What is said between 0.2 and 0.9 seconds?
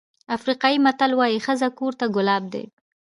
افریقایي